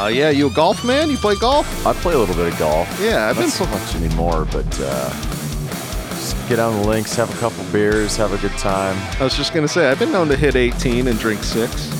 [0.00, 1.10] Uh, yeah, you a golf man?
[1.10, 1.86] You play golf?
[1.86, 2.88] I play a little bit of golf.
[2.98, 5.10] Yeah, I've Not been so much anymore, but uh,
[6.08, 8.96] just get on the links, have a couple beers, have a good time.
[9.20, 11.90] I was just gonna say I've been known to hit 18 and drink six.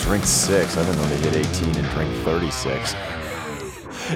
[0.02, 0.78] drink six.
[0.78, 2.94] I've been known to hit 18 and drink 36.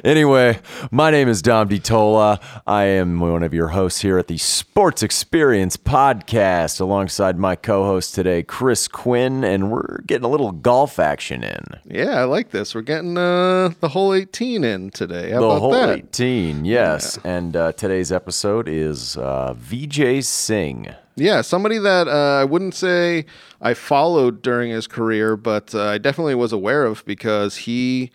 [0.05, 0.59] Anyway,
[0.91, 2.43] my name is Dom DiTolla.
[2.67, 8.15] I am one of your hosts here at the Sports Experience Podcast, alongside my co-host
[8.15, 11.65] today, Chris Quinn, and we're getting a little golf action in.
[11.85, 12.75] Yeah, I like this.
[12.75, 15.31] We're getting uh, the whole 18 in today.
[15.31, 15.99] How the whole that?
[15.99, 17.19] 18, yes.
[17.25, 20.95] And uh, today's episode is uh, Vijay Singh.
[21.19, 23.25] Yeah, somebody that uh, I wouldn't say
[23.63, 28.11] I followed during his career, but uh, I definitely was aware of because he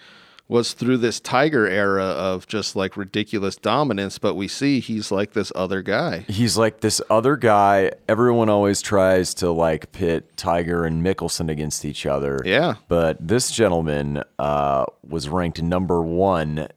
[0.51, 4.19] was through this Tiger era of just like ridiculous dominance.
[4.19, 6.25] But we see he's like this other guy.
[6.27, 7.93] He's like this other guy.
[8.09, 12.41] Everyone always tries to like pit Tiger and Mickelson against each other.
[12.43, 12.75] Yeah.
[12.89, 16.67] But this gentleman uh, was ranked number one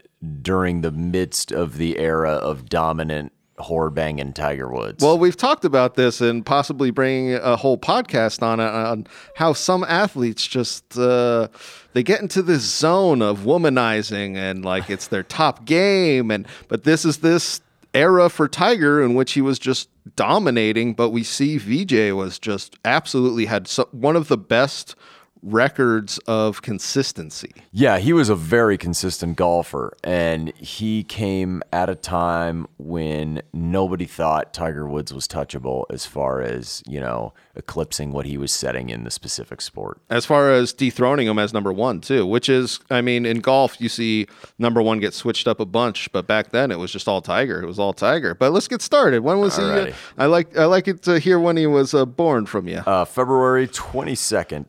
[0.40, 5.02] during the midst of the era of dominant whore banging Tiger Woods.
[5.02, 9.52] Well, we've talked about this and possibly bringing a whole podcast on it on how
[9.52, 11.48] some athletes just uh,
[11.92, 16.84] they get into this zone of womanizing and like it's their top game and but
[16.84, 17.60] this is this
[17.94, 22.76] era for Tiger in which he was just dominating but we see Vijay was just
[22.84, 24.96] absolutely had so, one of the best
[25.44, 27.52] records of consistency.
[27.70, 34.06] Yeah, he was a very consistent golfer, and he came at a time when nobody
[34.06, 38.90] thought Tiger Woods was touchable as far as, you know, eclipsing what he was setting
[38.90, 40.00] in the specific sport.
[40.10, 43.80] as far as dethroning him as number one too which is i mean in golf
[43.80, 44.26] you see
[44.58, 47.62] number one get switched up a bunch but back then it was just all tiger.
[47.62, 48.34] It was all tiger.
[48.34, 49.20] But let's get started.
[49.22, 52.04] When was he uh, i like i like it to hear when he was uh,
[52.04, 52.78] born from you.
[52.78, 54.66] Uh, February 22nd,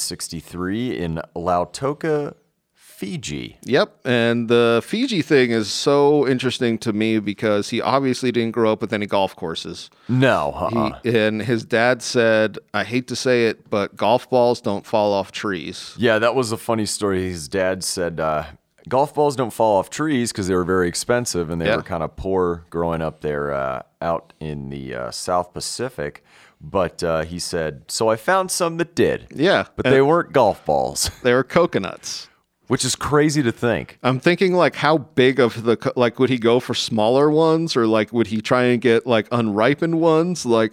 [0.00, 2.34] 1963, in Lautoka,
[2.74, 3.56] Fiji.
[3.64, 8.72] Yep, and the Fiji thing is so interesting to me because he obviously didn't grow
[8.72, 9.88] up with any golf courses.
[10.08, 11.00] No, He, uh-uh.
[11.04, 15.32] and his dad said, "I hate to say it, but golf balls don't fall off
[15.32, 17.22] trees." Yeah, that was a funny story.
[17.30, 18.44] His dad said uh,
[18.90, 21.76] golf balls don't fall off trees because they were very expensive and they Yeah.
[21.76, 26.22] were kind of poor growing up there uh, out in the uh, South Pacific.
[26.60, 29.28] But uh, he said, so I found some that did.
[29.34, 32.28] Yeah, But they weren't golf balls, they were coconuts.
[32.66, 33.98] which is crazy to think.
[34.02, 37.76] I'm thinking like how big of the co- like would he go for smaller ones
[37.76, 40.44] or like would he try and get like unripened ones?
[40.44, 40.72] Like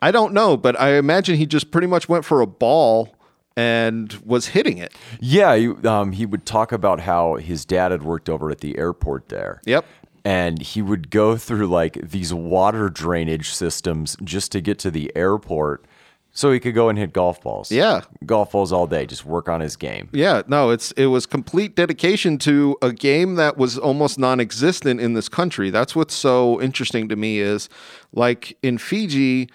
[0.00, 3.15] I don't know, but I imagine he just pretty much went for a ball
[3.56, 4.92] and was hitting it.
[5.20, 8.76] Yeah, he, um, he would talk about how his dad had worked over at the
[8.78, 9.60] airport there.
[9.64, 9.84] Yep.
[10.24, 15.10] and he would go through like these water drainage systems just to get to the
[15.16, 15.84] airport
[16.32, 17.72] so he could go and hit golf balls.
[17.72, 18.02] Yeah.
[18.26, 20.10] Golf balls all day, just work on his game.
[20.12, 25.14] Yeah, no, it's it was complete dedication to a game that was almost non-existent in
[25.14, 25.70] this country.
[25.70, 27.70] That's what's so interesting to me is
[28.12, 29.48] like in Fiji,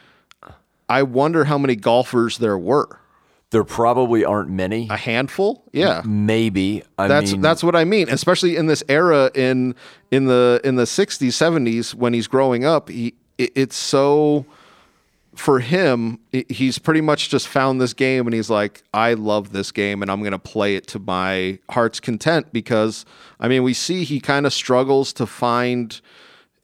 [0.89, 2.97] I wonder how many golfers there were.
[3.51, 4.87] There probably aren't many.
[4.89, 5.63] A handful?
[5.73, 6.01] Yeah.
[6.05, 6.83] Maybe.
[6.97, 9.75] I That's mean, that's what I mean, especially in this era in
[10.09, 14.45] in the in the 60s, 70s when he's growing up, he it, it's so
[15.35, 16.19] for him,
[16.49, 20.11] he's pretty much just found this game and he's like, I love this game and
[20.11, 23.05] I'm going to play it to my heart's content because
[23.39, 25.99] I mean, we see he kind of struggles to find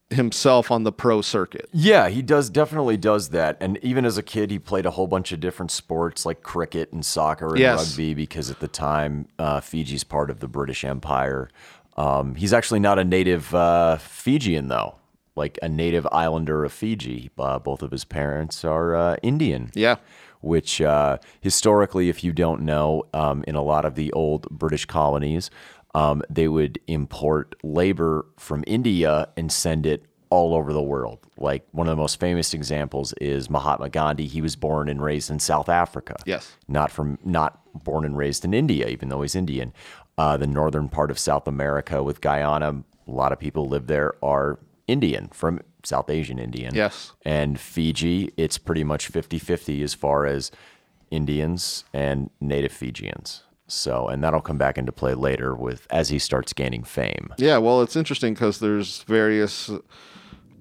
[0.10, 1.68] himself on the pro circuit.
[1.74, 3.58] Yeah, he does definitely does that.
[3.60, 6.92] And even as a kid, he played a whole bunch of different sports like cricket
[6.94, 7.90] and soccer and Yes.
[7.90, 11.50] rugby because at the time uh, Fiji's part of the British Empire.
[11.98, 14.96] Um, he's actually not a native uh, Fijian though,
[15.36, 17.30] like a native islander of Fiji.
[17.38, 19.72] Uh, both of his parents are uh, Indian.
[19.74, 19.96] Yeah.
[20.42, 24.86] Which uh, historically, if you don't know, um, in a lot of the old British
[24.86, 25.50] colonies,
[25.98, 31.18] um, they would import labor from India and send it all over the world.
[31.38, 34.28] Like one of the most famous examples is Mahatma Gandhi.
[34.28, 36.16] He was born and raised in South Africa.
[36.24, 36.56] Yes.
[36.68, 39.74] Not from not born and raised in India, even though he's Indian.
[40.20, 44.14] Uh, the northern part of South America with Guyana, a lot of people live there
[44.24, 46.76] are Indian from South Asian Indian.
[46.76, 47.14] Yes.
[47.26, 50.52] And Fiji, it's pretty much 50 50 as far as
[51.10, 53.44] Indians and native Fijians.
[53.68, 57.34] So, and that'll come back into play later with as he starts gaining fame.
[57.38, 59.70] Yeah, well, it's interesting because there's various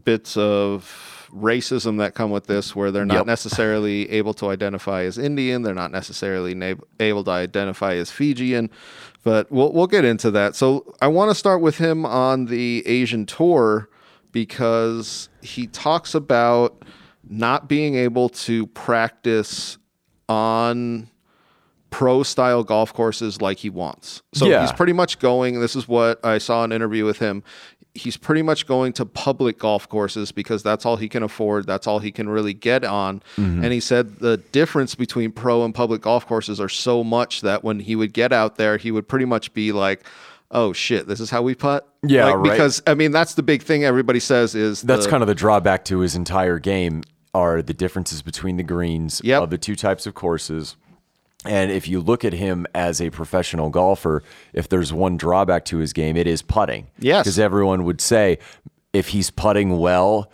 [0.05, 3.26] bits of racism that come with this where they're not Yep.
[3.26, 8.70] necessarily able to identify as Indian, they're not necessarily na- able to identify as Fijian,
[9.25, 10.55] but we'll we'll get into that.
[10.56, 13.88] So I want to start with him on the Asian tour
[14.32, 16.85] because he talks about
[17.29, 19.79] not being able to practice
[20.29, 21.08] on
[21.90, 24.22] pro style golf courses like he wants.
[24.34, 24.62] So Yeah.
[24.62, 25.60] he's pretty much going.
[25.60, 27.42] This is what I saw an interview with him.
[27.94, 31.66] He's pretty much going to public golf courses because that's all he can afford.
[31.66, 33.22] That's all he can really get on.
[33.38, 33.64] Mm-hmm.
[33.64, 37.64] And he said the difference between pro and public golf courses are so much that
[37.64, 40.04] when he would get out there, he would pretty much be like,
[40.50, 42.50] "Oh shit, this is how we putt." Yeah, like, right.
[42.50, 45.34] Because I mean, that's the big thing everybody says is That's the- kind of the
[45.34, 47.02] drawback to his entire game
[47.32, 49.42] are the differences between the greens Yep.
[49.44, 50.76] of the two types of courses.
[51.44, 54.22] And if you look at him as a professional golfer,
[54.52, 56.88] if there's one drawback to his game, it is putting.
[56.98, 57.24] Yes.
[57.24, 58.38] Because everyone would say
[58.92, 60.30] if he's putting well,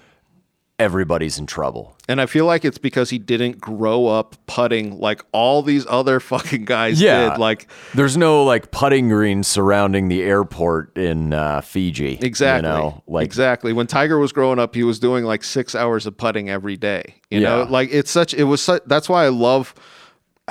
[0.79, 1.97] everybody's in trouble.
[2.09, 6.19] And I feel like it's because he didn't grow up putting like all these other
[6.33, 7.31] fucking guys Yeah.
[7.31, 7.39] did.
[7.39, 12.19] Like There's no like putting greens surrounding the airport in uh, Fiji.
[12.23, 13.73] exactly, You know, like exactly.
[13.73, 17.17] When Tiger was growing up, he was doing like six hours of putting every day.
[17.31, 18.35] You know, like it's such.
[18.35, 18.83] It was such.
[18.87, 19.75] That's why I love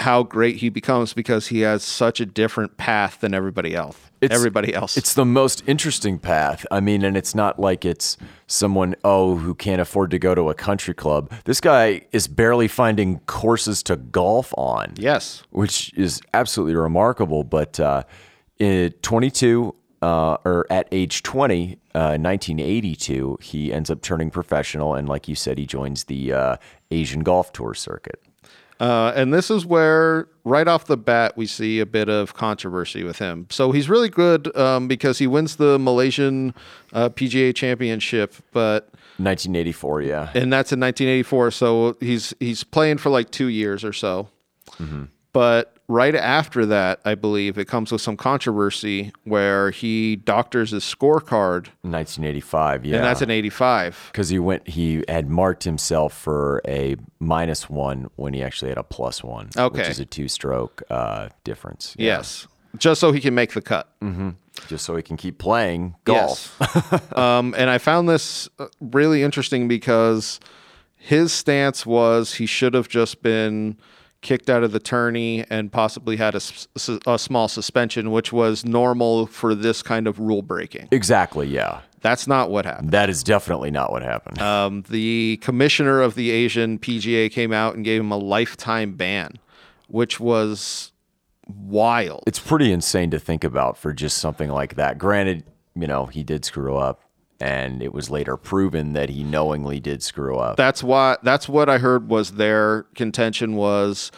[0.01, 3.97] how great he becomes because he has such a different path than everybody else.
[4.19, 4.97] It's- everybody else.
[4.97, 6.65] It's the most interesting path.
[6.69, 10.49] I mean, and it's not like it's someone, oh, who can't afford to go to
[10.49, 11.31] a country club.
[11.45, 15.43] This guy is barely finding courses to golf on, yes.
[15.49, 17.43] which is absolutely remarkable.
[17.43, 18.03] But uh,
[18.59, 24.93] in 22, uh, or at age 20, uh, 1982, he ends up turning professional.
[24.95, 26.55] And like you said, he joins the uh,
[26.91, 28.21] Asian Golf Tour circuit.
[28.81, 33.03] Uh, and this is where, right off the bat, we see a bit of controversy
[33.03, 33.45] with him.
[33.51, 36.55] So he's really good um, because he wins the Malaysian
[36.91, 38.85] uh, PGA Championship, but
[39.17, 40.31] 1984, yeah.
[40.33, 41.51] and that's in 1984.
[41.51, 44.29] So he's he's playing for like two years or so.
[45.31, 50.83] But right after that, I believe it comes with some controversy where he doctors his
[50.83, 52.95] scorecard, 1985, yeah.
[52.95, 54.09] and that's an 85.
[54.11, 58.77] because he went he had marked himself for a minus one when he actually had
[58.77, 62.17] a plus one which is a two stroke uh, difference Yeah.
[62.17, 62.47] Yes,
[62.77, 63.89] just so he can make the cut.
[64.67, 67.11] just so he can keep playing golf Yes.
[67.17, 70.39] um, and I found this uh, really interesting because
[70.95, 73.77] his stance was he should have just been
[74.21, 76.39] kicked out of the tourney and possibly had a
[77.17, 80.87] small suspension, which was normal for this kind of rule breaking.
[80.91, 82.91] exactly yeah That's not what happened.
[82.91, 87.75] that is definitely not what happened Um, the commissioner of the Asian PGA came out
[87.75, 89.39] and gave him a lifetime ban,
[89.87, 90.91] which was
[91.47, 92.23] wild.
[92.27, 95.43] it's pretty insane to think about for just something like that granted
[95.75, 97.01] you know he did screw up
[97.41, 101.17] and it was later proven that he knowingly did screw up That's why.
[101.23, 104.11] That's what I heard was their contention was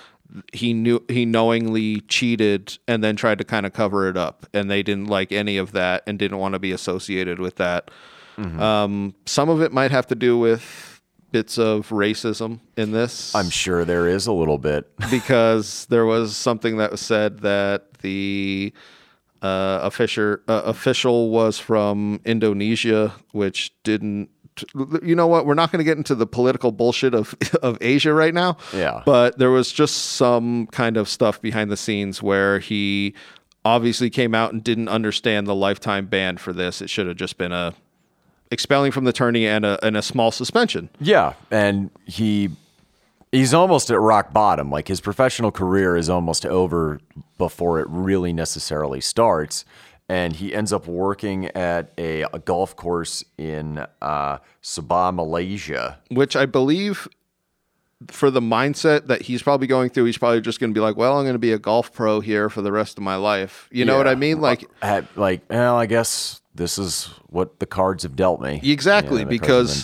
[0.51, 4.69] he knew he knowingly cheated and then tried to kind of cover it up, and
[4.69, 7.89] they didn't like any of that and didn't want to be associated with that.
[8.37, 13.33] Um, some of it might have to do with bits of racism in this.
[13.33, 17.91] i'm sure there is a little bit because there was something that was said that
[18.01, 18.71] the
[19.43, 24.29] uh, official uh, official was from Indonesia, which didn't.
[25.01, 25.45] You know what?
[25.47, 28.57] We're not going to get into the political bullshit of of Asia right now.
[28.73, 29.03] Yeah.
[29.05, 33.13] But there was just some kind of stuff behind the scenes where he
[33.65, 36.81] obviously came out and didn't understand the lifetime ban for this.
[36.81, 37.73] It should have just been a
[38.51, 40.89] expelling from the tourney and a and a small suspension.
[40.99, 42.49] Yeah, and he
[43.33, 44.69] he's almost at rock bottom.
[44.69, 47.01] Like his professional career is almost over
[47.37, 49.65] before it really necessarily starts.
[50.07, 55.97] And he ends up working at a, a golf course in uh, Sabah, Malaysia.
[56.09, 57.07] which I believe
[58.09, 60.97] for the mindset that he's probably going through, he's probably just going to be like,
[60.97, 63.69] well, I'm going to be a golf pro here for the rest of my life.
[63.71, 64.41] You know what I mean?
[64.41, 68.59] Like, Had, like, well, I guess this is what the cards have dealt me.
[68.61, 69.83] Exactly, cards have because-.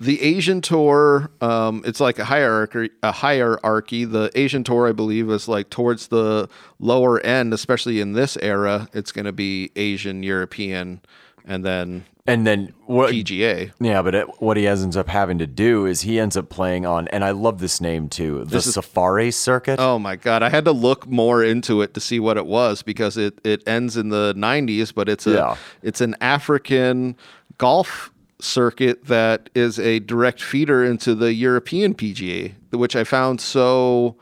[0.00, 2.90] The Asian tour, um, it's like a hierarchy.
[3.02, 4.04] A hierarchy.
[4.04, 6.48] The Asian tour, I believe, is like towards the
[6.78, 8.88] lower end, especially in this era.
[8.92, 11.00] It's going to be Asian, European,
[11.44, 13.12] and then and then what?
[13.12, 13.70] PGA.
[13.80, 16.86] Yeah, but it, what he ends up having to do is he ends up playing
[16.86, 19.78] on, and I love this name too, the Safari Circuit.
[19.78, 22.82] Oh my god, I had to look more into it to see what it was
[22.82, 25.56] because it it ends in the 90s, but it's a Yeah.
[25.82, 27.16] it's an African
[27.58, 28.10] golf
[28.44, 34.16] circuit that is a direct feeder into the European PGA, which I found so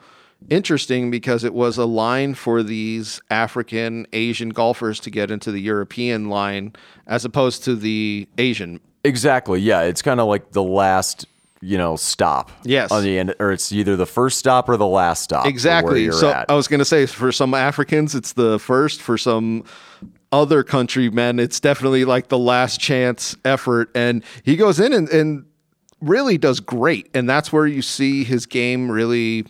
[0.48, 5.60] interesting because it was a line for these African Asian golfers to get into the
[5.60, 6.72] European line
[7.06, 8.80] as opposed to the Asian.
[9.04, 9.60] Exactly.
[9.60, 11.26] Yeah, it's kind of like the last,
[11.60, 12.50] you know, stop.
[12.64, 12.90] Yes.
[12.90, 15.46] On the end, or it's either the first stop or the last stop.
[15.46, 16.10] Exactly.
[16.10, 16.50] So at.
[16.50, 19.00] I was going to say for some Africans, it's the first.
[19.00, 19.64] For some
[20.32, 23.90] other countrymen, it's definitely like the last chance effort.
[23.94, 25.44] And he goes in and, and
[26.00, 27.08] really does great.
[27.14, 29.46] And that's where you see his game really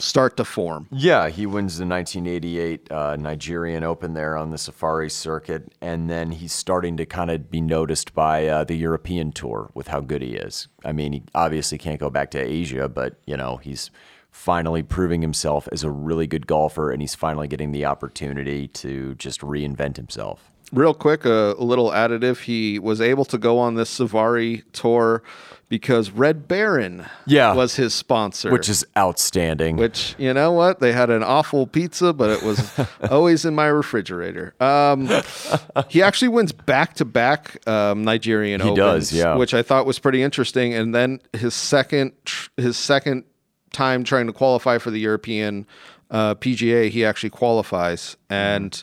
[0.00, 0.86] start to form.
[0.92, 6.30] Yeah, he wins the 1988 uh, Nigerian Open there on the Safari circuit, and then
[6.30, 10.22] he's starting to kind of be noticed by uh, the European tour with how good
[10.22, 10.68] he is.
[10.84, 13.90] I mean, he obviously can't go back to Asia, but you know he's
[14.30, 19.14] finally proving himself as a really good golfer, and he's finally getting the opportunity to
[19.16, 20.50] just reinvent himself.
[20.70, 22.40] Real quick, a, little additive.
[22.42, 25.22] He was able to go on this Safari tour
[25.70, 27.54] because Red Baron Yeah.
[27.54, 28.50] was his sponsor.
[28.50, 29.76] Which is outstanding.
[29.76, 32.70] which you know what they had an awful pizza but it was
[33.10, 35.08] always in my refrigerator um,
[35.88, 39.36] he actually wins back-to-back um, nigerian He opens does, yeah.
[39.36, 43.24] which i thought was pretty interesting and then his second tr- his second
[43.72, 45.66] time trying to qualify for the european
[46.10, 48.82] uh, pga he actually qualifies and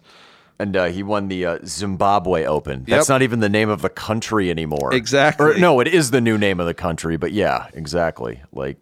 [0.58, 2.86] And uh, he won the uh, Zimbabwe Open.
[2.88, 3.14] That's Yep.
[3.16, 4.94] not even the name of the country anymore.
[4.94, 5.46] Exactly.
[5.46, 8.42] Or, no, it is the new name of the country, but yeah, exactly.
[8.54, 8.78] Like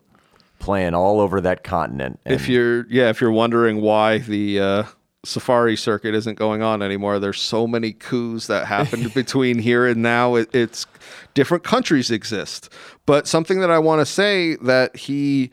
[0.59, 2.19] playing all over that continent.
[2.25, 4.83] And if you're yeah if you're wondering why the uh,
[5.25, 10.01] safari circuit isn't going on anymore there's so many coups that happened between here and
[10.03, 10.85] now it, it's
[11.33, 12.69] different countries exist
[13.05, 15.49] but something that i want to say that he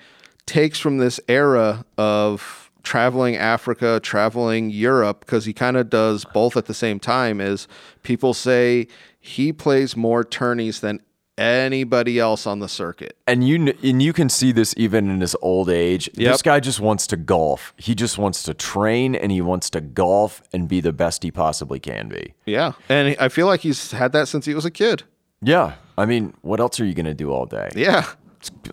[0.50, 6.56] takes from this era of traveling africa traveling europe because he kind of does both
[6.56, 7.68] at the same time is
[8.02, 8.86] people say
[9.20, 10.98] he plays more tourneys than
[11.38, 15.36] anybody else on the circuit and you and you can see this even in his
[15.40, 16.10] old age.
[16.14, 17.72] This guy just wants to golf.
[17.76, 21.30] He just wants to train and he wants to golf and be the best he
[21.30, 22.34] possibly can be.
[22.44, 25.04] yeah and i feel like he's had that since he was a kid
[25.42, 25.74] Yeah.
[25.96, 27.68] I mean, what else are you going to do all day?
[27.76, 28.04] yeah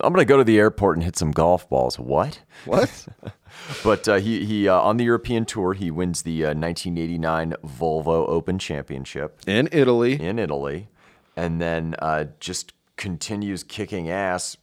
[0.02, 1.98] I'm going to go to the airport and hit some golf balls.
[1.98, 2.40] What?
[2.64, 3.06] what
[3.82, 8.28] But uh, he he uh, on the European tour he wins the uh, 1989 Volvo
[8.28, 10.20] Open Championship in Italy.
[10.20, 10.88] in Italy,
[11.36, 14.56] and then uh, just continues kicking ass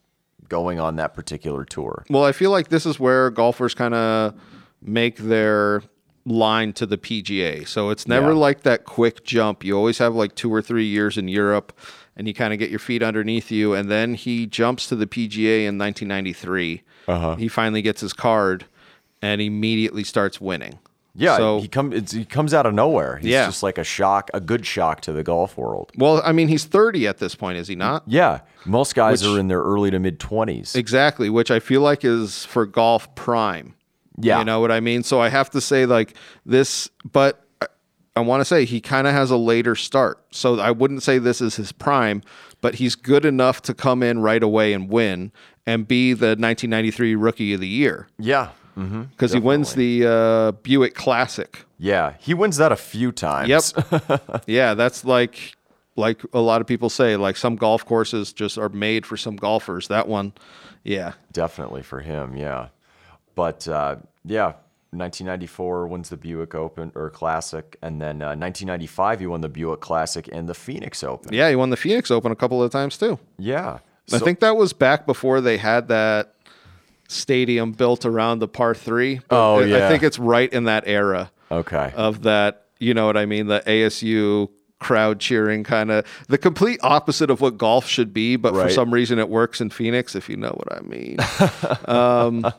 [0.47, 2.05] going on that particular tour.
[2.09, 4.33] Well, I feel like this is where golfers kind of
[4.81, 5.81] make their
[6.25, 7.67] line to the PGA.
[7.67, 8.37] So it's never Yeah.
[8.37, 9.63] like that quick jump.
[9.63, 11.73] You always have like two or three years in Europe
[12.17, 13.73] and you kind of get your feet underneath you.
[13.73, 16.81] And then he jumps to the PGA in 1993.
[17.07, 17.35] Uh-huh.
[17.35, 18.65] He finally gets his card
[19.21, 20.79] and immediately starts winning.
[21.17, 23.17] Yeah, So, he come it's, he comes out of nowhere.
[23.17, 23.45] He's Yeah.
[23.45, 25.91] just like a shock, a good shock to the golf world.
[25.97, 28.03] well, I mean, he's 30 at this point, is he not?
[28.05, 30.75] Yeah, most guys Which- are in their early to mid 20s.
[30.75, 33.75] Exactly, which I feel like is for golf prime.
[34.19, 34.39] Yeah.
[34.39, 35.03] You know what I mean?
[35.03, 37.44] So I have to say, like, this, but
[38.15, 40.23] I, I want to say he kind of has a later start.
[40.31, 42.21] So I wouldn't say this is his prime,
[42.61, 45.31] but he's good enough to come in right away and win
[45.65, 48.49] and be the 1993 Rookie of the Year Yeah.
[48.75, 51.65] because he wins the uh, Buick Classic.
[51.77, 53.73] Yeah, he wins that a few times.
[53.75, 54.43] Yep.
[54.47, 55.55] yeah, that's like
[55.97, 59.35] like a lot of people say like some golf courses just are made for some
[59.37, 59.87] golfers.
[59.87, 60.33] That one,
[60.83, 61.13] yeah.
[61.33, 62.67] Definitely for him, yeah.
[63.33, 64.53] But uh, yeah,
[64.97, 69.81] 1994 wins the Buick Open or Classic, and then uh, 1995 he won the Buick
[69.81, 71.33] Classic and the Phoenix Open.
[71.33, 73.19] Yeah, he won the Phoenix Open a couple of times too.
[73.37, 73.79] Yeah,
[74.13, 76.35] I think that was back before they had that
[77.07, 79.21] stadium built around the par three.
[79.29, 81.91] Oh, I- I think it's right in that era okay.
[81.95, 82.63] of that.
[82.79, 83.47] You know what I mean?
[83.47, 84.49] The ASU
[84.79, 88.93] crowd cheering kind of the complete opposite of what golf should be, but for some
[88.93, 90.15] reason it works in Phoenix.
[90.15, 91.17] If you know what I mean.
[91.85, 92.53] um,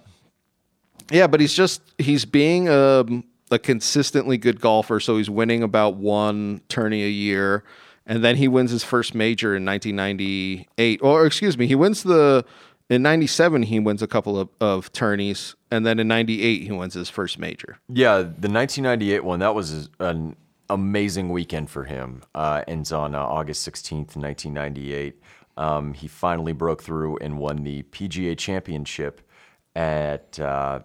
[1.10, 5.96] yeah, but he's just he's being um, a consistently good golfer, so he's winning about
[5.96, 7.64] one tourney a year,
[8.06, 11.00] and then he wins his first major in 1998.
[11.02, 12.44] Or excuse me, he wins the
[12.88, 16.94] in 97 he wins a couple of, of tourneys, and then in 98 he wins
[16.94, 17.78] his first major.
[17.88, 20.36] Yeah, the 1998 one that was an
[20.68, 22.22] amazing weekend for him.
[22.34, 25.20] Uh, ends on uh, August 16th, 1998.
[25.56, 29.22] Um, he finally broke through and won the PGA Championship
[29.74, 30.80] at uh,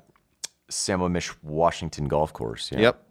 [0.71, 2.71] Sammamish Washington Golf Course.
[2.71, 2.79] yeah.
[2.79, 3.03] Yep.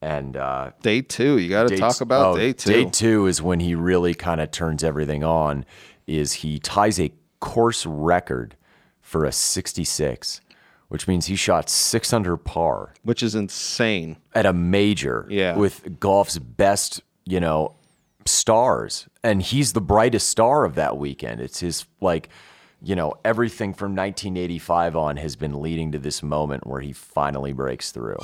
[0.00, 2.70] And uh, Day two, you got to talk about oh, day two.
[2.70, 5.64] Day two is when he really kind of turns everything on.
[6.06, 7.10] Is he ties a
[7.40, 8.56] course record
[9.00, 10.40] for a 66,
[10.88, 14.16] which means he shot six under par which is insane.
[14.34, 15.26] at a major.
[15.30, 15.56] Yeah.
[15.56, 17.74] with golf's best, you know,
[18.26, 21.40] stars, and he's the brightest star of that weekend.
[21.40, 22.28] It's his like.
[22.84, 27.54] You know, everything from 1985 on has been leading to this moment where he finally
[27.54, 28.18] breaks through.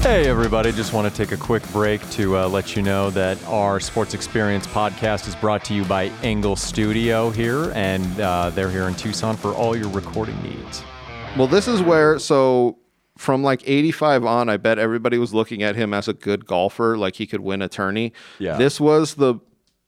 [0.00, 0.72] Hey, everybody.
[0.72, 4.14] Just want to take a quick break to uh, let you know that our Sports
[4.14, 8.94] Experience podcast is brought to you by Engle Studio here, and uh, they're here in
[8.94, 10.82] Tucson for all your recording needs.
[11.36, 12.78] Well, this is where so
[13.18, 16.96] from like 85 on, I bet everybody was looking at him as a good golfer,
[16.96, 18.14] like he could win a tourney.
[18.38, 18.56] Yeah.
[18.56, 19.34] This was the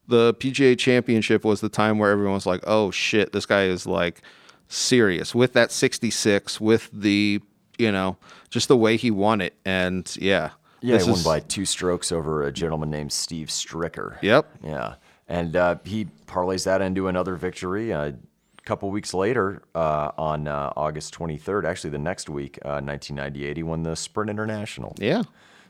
[0.08, 3.86] the PGA Championship was the time where everyone was like, "Oh shit, this guy is
[3.86, 4.22] like
[4.68, 7.40] serious with that 66, with the,
[7.78, 8.16] you know,
[8.50, 9.54] just the way he won it.
[9.64, 10.50] And yeah.
[10.80, 14.20] Yeah, he won is- by two strokes over a gentleman named Steve Stricker.
[14.20, 14.46] Yep.
[14.62, 14.94] Yeah,
[15.28, 17.92] and uh, he parlays that into another victory.
[17.92, 22.80] Uh, a couple weeks later, uh, on uh, August 23rd, actually the next week, uh,
[22.84, 24.94] 1998, he won the Sprint International.
[24.98, 25.22] Yeah.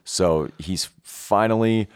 [0.04, 1.88] So he's finally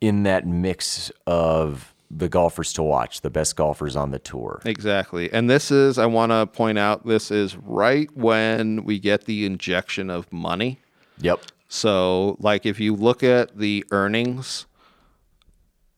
[0.00, 4.60] in that mix of the golfers to watch, the best golfers on the tour.
[4.64, 5.32] Exactly.
[5.32, 9.46] And this is, I want to point out, this is right when we get the
[9.46, 10.80] injection of money.
[11.18, 11.42] Yep.
[11.68, 14.66] So, like, if you look at the earnings,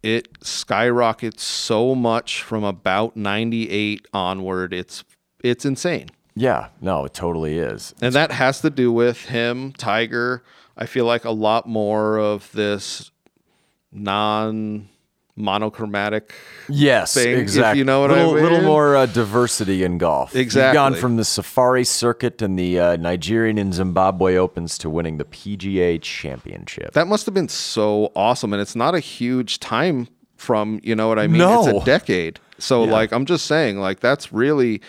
[0.02, 4.74] it skyrockets so much from about 98 onward.
[4.74, 5.04] It's
[5.42, 6.08] it's insane.
[6.34, 6.68] Yeah.
[6.80, 7.94] No, it totally is.
[8.00, 10.42] And that has to do with him, Tiger.
[10.76, 13.11] I feel like a lot more of this
[13.92, 14.88] non
[15.36, 16.34] monochromatic.
[16.68, 17.78] Yes, thing, exactly.
[17.78, 20.34] you know what I little, Little more uh, diversity in golf.
[20.34, 25.18] You've gone from the Safari Circuit and the uh, Nigerian and Zimbabwe Opens to winning
[25.18, 26.92] the PGA Championship.
[26.92, 28.52] That must have been so awesome.
[28.52, 31.38] And it's not a huge time from, you know what I mean?
[31.38, 31.66] no.
[31.66, 32.38] It's a decade.
[32.58, 34.82] So, like, I'm just saying, like, that's really,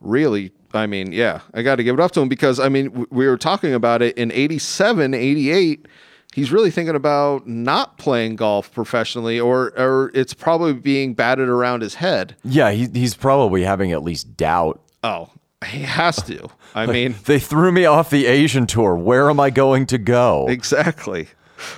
[0.00, 3.06] really, I mean, yeah, I got to give it up to him because, I mean,
[3.10, 5.86] we were talking about it in 87, 88.
[6.34, 11.82] He's really thinking about not playing golf professionally, or, or it's probably being batted around
[11.82, 12.36] his head.
[12.44, 14.80] yeah, he, he's probably having at least doubt.
[15.02, 15.30] Oh,
[15.66, 16.48] he has to.
[16.74, 18.94] I mean, They threw me off the Asian tour.
[18.94, 20.46] Where am I going to go?
[20.48, 21.28] Exactly.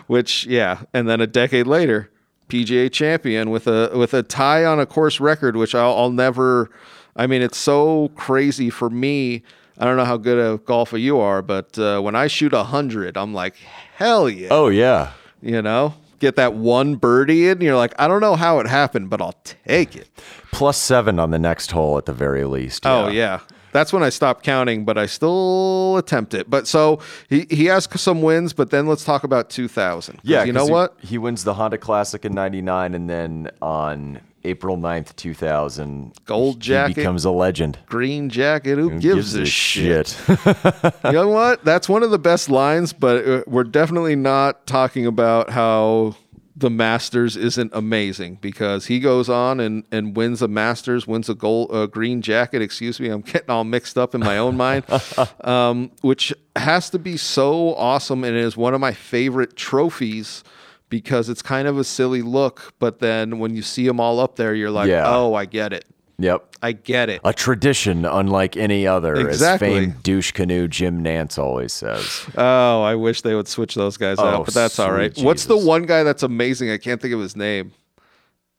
[0.06, 2.10] Which yeah, and then a decade later,
[2.48, 6.70] PGA champion with a with a tie on a course record, which I'll, I'll never.
[7.16, 9.42] I mean, it's so crazy for me.
[9.82, 12.62] I don't know how good a golfer you are, but uh, when I shoot a
[12.62, 13.56] hundred, I'm like,
[13.96, 15.10] hell yeah, Oh, yeah.
[15.40, 15.94] you know.
[16.20, 19.20] Get that one birdie in, and you're like, I don't know how it happened, but
[19.20, 19.34] I'll
[19.66, 20.08] take it.
[20.52, 22.86] Plus seven on the next hole at the very least.
[22.86, 23.40] Oh yeah.
[23.72, 26.48] That's when I stopped counting, but I still attempt it.
[26.48, 30.20] But so he, he has some wins, but then let's talk about 2000.
[30.22, 30.96] Yeah, you know he- what?
[31.00, 36.60] He, wins the Honda Classic in 99 and then on April 9th, 2000, Gold he
[36.60, 36.96] jacket.
[36.96, 37.78] becomes a legend.
[37.86, 38.78] green jacket.
[38.78, 40.08] Who, gives, a shit?
[40.08, 40.28] shit?
[41.04, 41.64] you know what?
[41.64, 46.16] That's one of the best lines, but uh, we're definitely not talking about how
[46.54, 51.34] the Masters isn't amazing because he goes on and, and wins a Masters, wins a
[51.34, 52.62] gold, a green jacket.
[52.62, 54.84] Excuse me, I'm getting all mixed up in my own mind,
[55.42, 60.44] um, which has to be so awesome and is one of my favorite trophies.
[60.92, 64.36] Because it's kind of a silly look, but then when you see them all up
[64.36, 65.04] there, you're like, Yeah.
[65.06, 65.86] "Oh, I get it.
[66.18, 66.44] yep.
[66.60, 69.68] I get it." A tradition unlike any other, Exactly.
[69.68, 72.26] as famed douche canoe Jim Nantz always says.
[72.36, 75.14] Oh, I wish they would switch those guys Oh, out, but that's all right.
[75.14, 76.70] sweet What's the one guy that's amazing?
[76.70, 77.72] I can't think of his name.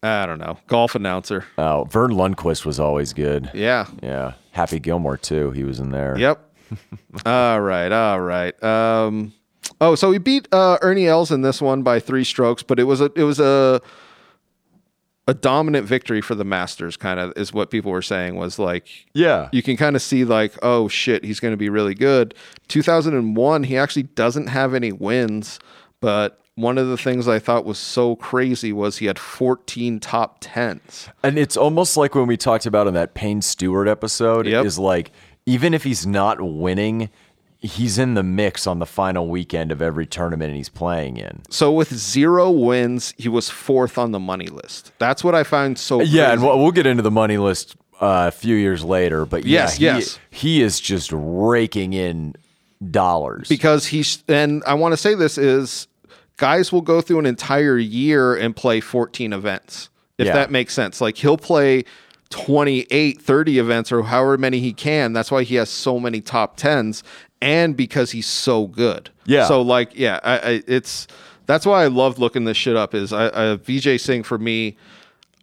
[0.01, 0.57] I don't know.
[0.65, 1.45] Golf announcer.
[1.59, 3.51] Oh, Verne Lundquist was always good.
[3.53, 3.85] Yeah.
[4.01, 4.33] Yeah.
[4.53, 5.51] Happy Gilmore, too.
[5.51, 6.17] He was in there.
[6.17, 6.39] Yep.
[7.27, 7.91] all right.
[7.91, 8.63] All right.
[8.63, 9.33] Um,
[9.83, 12.85] oh, so he beat uh, Ernie Els in this one by three strokes, but it
[12.85, 13.81] was a it was a
[15.27, 16.97] a dominant victory for the Masters.
[16.97, 19.47] Kind of is what people were saying was like Yeah.
[19.53, 22.33] you can kind of see like, oh shit, he's going to be really good.
[22.67, 25.59] 2001, he actually doesn't have any wins,
[26.01, 30.37] but one of the things I thought was so crazy was he had 14 top
[30.41, 31.07] tens.
[31.23, 34.65] And it's almost like when we talked about in that Payne Stewart episode Yep.
[34.65, 35.11] is like
[35.45, 37.09] even if he's not winning,
[37.63, 41.41] he's in the mix on the final weekend of every tournament he's playing in.
[41.49, 44.91] So with zero wins, he was fourth on the money list.
[44.99, 48.25] That's what I find so Yeah, and we'll, we'll get into the money list uh,
[48.27, 50.19] a few years later, but yeah, Yes, he, yes.
[50.29, 52.35] he is just raking in
[52.91, 53.47] dollars.
[53.47, 55.87] because he's and I want to say this is
[56.37, 60.33] guys will go through an entire year and play 14 events if Yeah.
[60.33, 61.85] that makes sense like he'll play
[62.33, 66.57] 28 30 events or however many he can that's why he has so many top
[66.57, 67.03] 10s
[67.41, 69.45] and because he's so good Yeah.
[69.47, 71.07] so like yeah I, I it's
[71.45, 74.75] that's why I loved looking this shit up is I, I Vijay Singh for me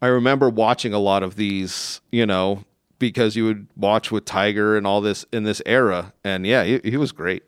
[0.02, 2.64] I remember watching a lot of these, you know,
[2.98, 6.14] because you would watch with Tiger and all this in this era.
[6.24, 7.42] And yeah, he, he was great.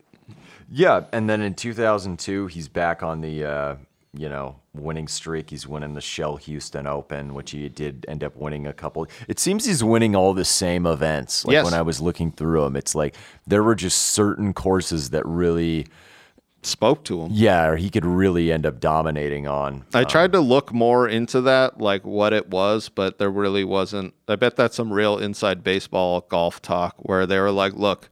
[0.70, 3.76] Yeah, and then in 2002, he's back on the uh,
[4.14, 5.50] you know winning streak.
[5.50, 9.06] He's winning the Shell Houston Open, which he did end up winning a couple.
[9.28, 11.44] It seems he's winning all the same events.
[11.44, 11.64] Like Yes.
[11.64, 13.14] when I was looking through them, it's like
[13.46, 15.86] there were just certain courses that really,
[16.64, 17.30] Spoke to him.
[17.32, 19.84] yeah, or he could really end up dominating on.
[19.92, 23.64] I um, tried to look more into that, like what it was, but there really
[23.64, 24.14] wasn't.
[24.28, 28.10] I bet that's some real inside baseball golf talk where they were like, look,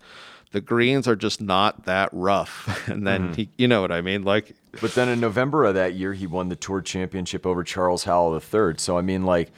[0.52, 2.88] the greens are just not that rough.
[2.88, 3.32] And then mm-hmm.
[3.34, 4.22] he, you know what I mean?
[4.24, 8.04] Like, But then in November of that year, he won the Tour Championship over Charles
[8.04, 8.74] Howell III.
[8.78, 9.52] So I mean, like,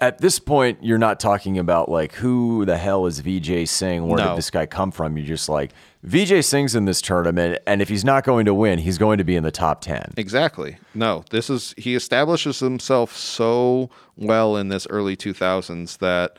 [0.00, 4.08] At this point, you're not talking about like who the hell is Vijay Singh?
[4.08, 4.30] Where No.
[4.30, 5.16] did this guy come from?
[5.16, 5.72] You're just like
[6.04, 9.24] Vijay Singh's in this tournament, and if he's not going to win, he's going to
[9.24, 10.12] be in the top ten.
[10.16, 10.76] Exactly.
[10.94, 16.36] No, this is he establishes himself so well in this early 2000s that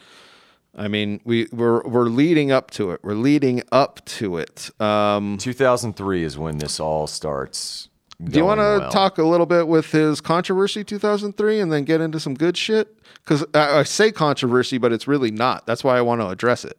[0.78, 3.00] I mean, we we're we're leading up to it.
[3.04, 4.70] We're leading up to it.
[4.82, 7.88] Um, 2003 is when this all starts.
[8.24, 8.92] do you want to well.
[8.92, 12.94] talk a little bit with his controversy 2003 and then get into some good shit?
[13.24, 15.66] Because I, I say controversy, but it's really not.
[15.66, 16.78] That's why I want to address it.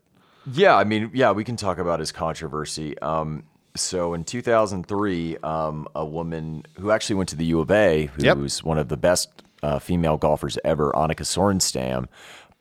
[0.52, 2.96] Yeah, I mean, yeah, we can talk about his controversy.
[3.00, 8.10] Um, so in 2003, um, a woman who actually went to the U of A,
[8.18, 8.36] Yep.
[8.36, 12.06] who's one of the best uh, female golfers ever, Annika Sorenstam,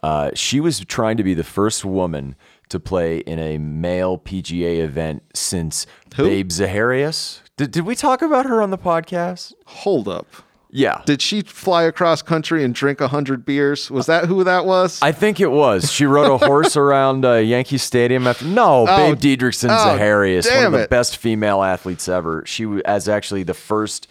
[0.06, 2.36] uh, she was trying to be the first woman
[2.70, 6.26] to play in a male PGA event since Who?
[6.26, 7.41] Babe Zaharias.
[7.58, 9.54] Did, did we talk about her on the podcast?
[9.65, 10.28] Hold up.
[10.70, 11.02] Yeah.
[11.08, 13.89] Did she fly across country and drink a hundred beers?
[13.89, 15.02] Was that who that was?
[15.02, 15.91] I think it was.
[15.91, 18.28] She rode a horse around uh, Yankee Stadium.
[18.28, 20.89] After no, Oh, Babe Didrikson oh, Zaharias, one of the it.
[20.91, 22.44] best female athletes ever.
[22.46, 24.08] She was actually the first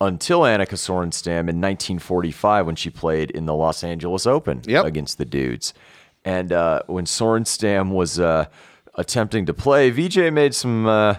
[0.00, 4.84] until Annika Sorenstam in 1945 when she played in the Los Angeles Open Yep.
[4.84, 5.74] against the dudes.
[6.24, 8.46] And uh, when Sorenstam was uh,
[8.94, 10.86] attempting to play, Vijay made some.
[10.86, 11.16] Uh,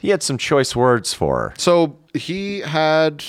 [0.00, 1.54] he had some choice words for her.
[1.58, 3.22] So he had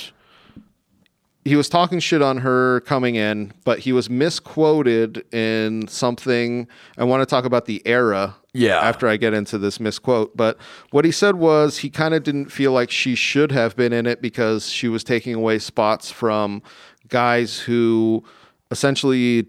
[1.43, 6.67] he was talking shit on her coming in, but he was misquoted in something.
[6.97, 8.35] I want to talk about the era.
[8.53, 8.79] Yeah.
[8.79, 10.57] After I get into this misquote, but
[10.91, 14.05] what he said was he kind of didn't feel like she should have been in
[14.05, 16.61] it because she was taking away spots from
[17.07, 18.23] guys who
[18.69, 19.47] essentially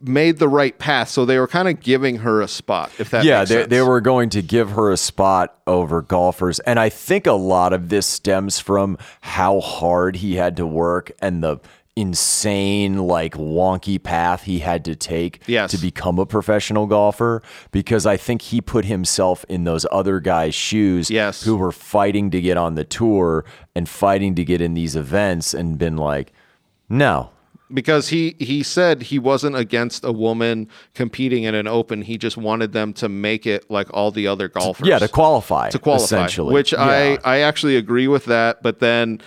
[0.00, 1.08] made the right path.
[1.08, 2.90] So they were kind of giving her a spot.
[2.98, 6.60] If that yeah, makes they, they were going to give her a spot over golfers.
[6.60, 11.12] And I think a lot of this stems from how hard he had to work
[11.20, 11.60] and the
[11.96, 15.70] insane, like wonky path he had to take Yes.
[15.70, 17.42] to become a professional golfer.
[17.70, 21.42] Because I think he put himself in those other guys' shoes Yes.
[21.44, 25.54] who were fighting to get on the tour and fighting to get in these events
[25.54, 26.32] and been like,
[26.88, 27.30] no.
[27.72, 32.02] because he he said he wasn't against a woman competing in an open.
[32.02, 34.86] He just wanted them to make it like all the other golfers.
[34.86, 35.70] Yeah, to qualify.
[35.70, 36.04] to qualify.
[36.04, 36.52] essentially.
[36.52, 36.82] Which Yeah.
[36.82, 38.62] I I actually agree with that.
[38.62, 39.20] But then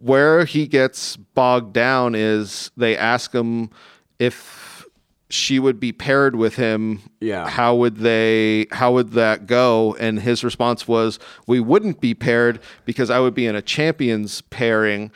[0.00, 3.70] where he gets bogged down is they ask him
[4.18, 4.86] if
[5.30, 7.00] she would be paired with him.
[7.20, 7.48] Yeah.
[7.48, 8.66] How would they?
[8.72, 9.96] How would that go?
[9.98, 14.40] And his response was, "We wouldn't be paired because I would be in a champions
[14.42, 15.10] pairing."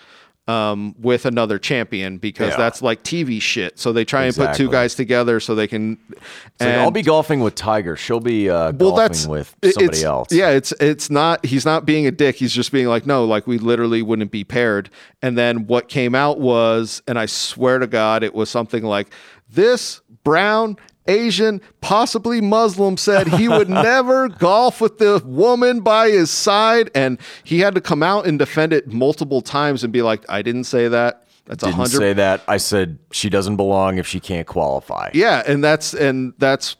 [0.49, 2.57] Um, with another champion because Yeah.
[2.57, 3.79] that's like TV shit.
[3.79, 5.99] So they try and put two guys together so they can.
[6.11, 6.23] It's
[6.61, 7.97] like, I'll be golfing with Tiger.
[7.97, 10.33] She'll be uh, well, golfing that's with somebody else.
[10.33, 11.45] Yeah, it's it's not.
[11.45, 12.37] He's not being a dick.
[12.37, 14.89] He's just being like, no, like we literally wouldn't be paired.
[15.21, 19.13] And then what came out was, and I swear to God, it was something like
[19.51, 20.79] this brown.
[21.09, 27.19] Asian, possibly Muslim, said he would never golf with the woman by his side, and
[27.45, 30.65] he had to come out and defend it multiple times and be like, "I didn't
[30.65, 31.25] say that.
[31.47, 32.43] That's a Didn't hundred say that.
[32.47, 35.11] I said she doesn't belong if she can't qualify.
[35.15, 36.77] yeah, and that's and that's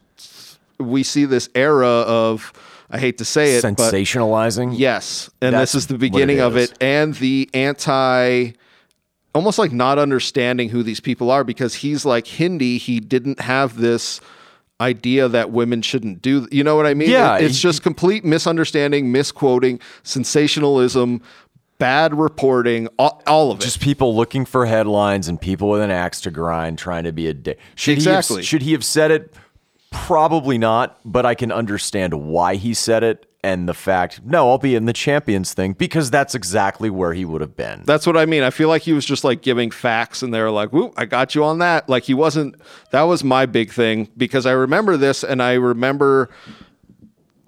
[0.79, 2.53] we see this era of
[2.91, 4.75] I hate to say it, but Sensationalizing.
[4.79, 6.71] yes, and That's this is the it beginning of is.
[6.71, 8.53] it, and the anti,
[9.39, 12.77] almost like not understanding who these people are because he's like Hindi.
[12.77, 14.21] He didn't have this
[14.81, 16.49] idea that women shouldn't do.
[16.51, 17.09] You know what I mean?
[17.09, 21.23] Yeah, it's just complete misunderstanding, misquoting, sensationalism.
[21.79, 23.63] Bad reporting, all, all of it.
[23.63, 27.29] Just people looking for headlines and people with an axe to grind trying to be
[27.29, 27.61] a dick.
[27.77, 28.35] Should Exactly.
[28.35, 29.33] He have, should he have said it?
[29.93, 34.59] Probably not, but I can understand why he said it and the fact, no, I'll
[34.59, 37.83] be in the champions thing because that's exactly where he would have been.
[37.85, 38.43] That's what I mean.
[38.43, 41.05] I feel like he was just like giving facts and they were like, whoop, I
[41.05, 41.89] got you on that.
[41.89, 42.57] Like he wasn't,
[42.91, 46.31] that was my big thing because I remember this and I remember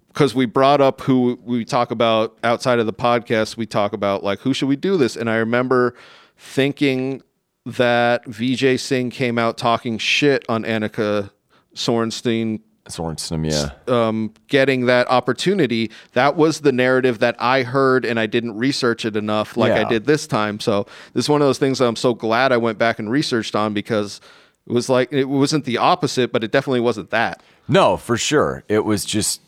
[0.08, 4.22] because we brought up who we talk about outside of the podcast, we talk about
[4.22, 5.16] like, who should we do this?
[5.16, 5.94] And I remember
[6.36, 7.22] thinking
[7.66, 11.30] that Vijay Singh came out talking shit on Annika
[11.74, 13.70] Sorenstein Sorensen, yeah.
[13.92, 15.90] um, getting that opportunity.
[16.12, 19.84] That was the narrative that I heard, and I didn't research it enough like I
[19.84, 20.60] did this time.
[20.60, 23.10] So this is one of those things that I'm so glad I went back and
[23.10, 24.20] researched on because
[24.66, 27.42] it was like it wasn't the opposite, but it definitely wasn't that.
[27.68, 28.64] No, for sure.
[28.68, 29.40] It was just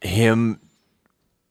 [0.00, 0.60] him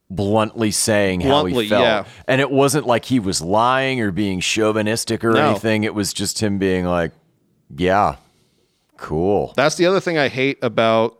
[0.09, 1.83] bluntly saying how he felt.
[1.83, 2.05] yeah.
[2.27, 5.49] And it wasn't like he was lying or being chauvinistic or No.
[5.51, 5.83] anything.
[5.83, 7.11] It was just him being like,
[7.75, 8.15] yeah,
[8.95, 9.53] cool.
[9.57, 11.16] That's the other thing I hate about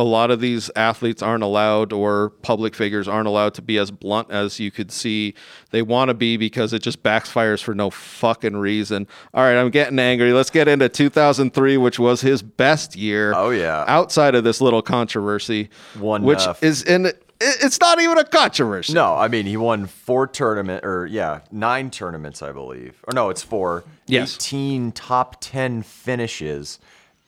[0.00, 3.90] a lot of these athletes aren't allowed or public figures aren't allowed to be as
[3.90, 5.34] blunt as you could see
[5.72, 9.06] they want to be because it just backfires for no fucking reason.
[9.34, 10.32] All right, I'm getting angry.
[10.32, 13.34] Let's get into 2003, which was his best year.
[13.36, 13.84] Oh, yeah.
[13.86, 18.94] outside of this little controversy, One, which uh, is in it's not even a controversy.
[18.94, 23.02] No, I mean he won four tournament or yeah, nine tournaments, I believe.
[23.06, 23.84] Or no, it's four.
[24.06, 24.36] Yes.
[24.36, 26.78] 18 top 10 finishes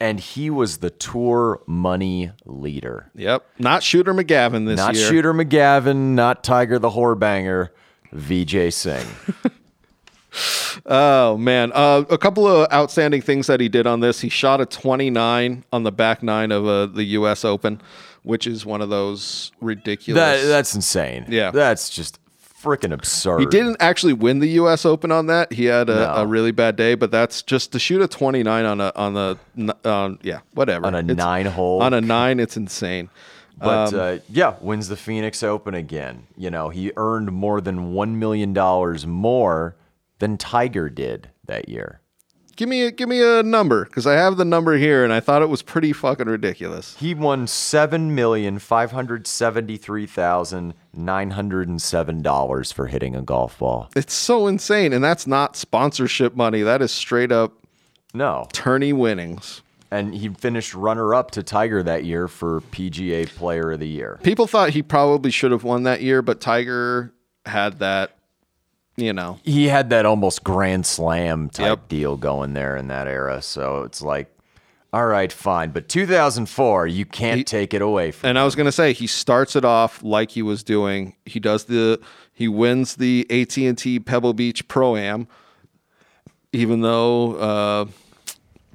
[0.03, 3.09] and he was the tour money leader.
[3.15, 5.05] Yep, not Shooter McGavin this Not year.
[5.05, 7.69] Not Shooter McGavin, not Tiger the whorebanger,
[8.13, 9.07] Vijay Singh.
[10.87, 14.23] Oh man, uh, a couple of outstanding things that he did on this.
[14.23, 17.45] He shot a 29 on the back nine of uh, the U.S.
[17.45, 17.83] Open,
[18.23, 20.19] which is one of those ridiculous.
[20.19, 21.27] that that's insane.
[21.29, 21.51] Yeah.
[21.51, 22.19] That's just
[22.63, 23.41] freaking absurd.
[23.41, 24.85] he didn't actually win the U.S.
[24.87, 25.53] Open on that.
[25.53, 26.15] He had a, No.
[26.17, 29.39] a really bad day, but that's just to shoot a 29 on a on the
[29.85, 31.83] on yeah whatever On a It's- nine hole.
[31.83, 32.39] on a nine.
[32.41, 33.09] It's insane.
[33.59, 36.27] But uh, yeah, wins the Phoenix Open again.
[36.37, 38.53] You know, he earned more than $1 million
[39.09, 39.77] more
[40.19, 42.01] than Tiger did that year.
[42.57, 45.21] Give me a, give me a number because I have the number here, and I
[45.21, 46.97] thought it was pretty fucking ridiculous.
[46.99, 53.17] He won seven million five hundred seventy-three thousand nine hundred and seven dollars for hitting
[53.17, 53.89] a golf ball.
[53.97, 56.63] It's so insane, and that's not sponsorship money.
[56.63, 57.53] That is straight up
[58.13, 59.63] No, tourney winnings.
[59.91, 64.19] and he finished runner-up to Tiger that year for PGA Player of the Year.
[64.23, 67.13] People thought he probably should have won that year, but Tiger
[67.47, 68.17] had that,
[68.97, 69.39] you know.
[69.45, 71.89] He had that almost Grand Slam type Yep.
[71.89, 74.29] deal going there in that era, so it's like,
[74.93, 78.29] all right, fine, but 2004, you can't take it away from.
[78.31, 81.15] And I was gonna say he starts it off like he was doing.
[81.25, 81.99] He does the
[82.35, 85.29] he wins the AT and T Pebble Beach Pro Am,
[86.53, 87.85] even though uh,